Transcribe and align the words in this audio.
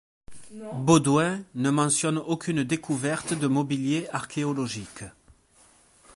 Baudouin 0.79 1.43
ne 1.53 1.69
mentionne 1.69 2.17
aucune 2.17 2.63
découverte 2.63 3.33
de 3.35 3.45
mobilier 3.45 4.07
archéologique. 4.11 5.03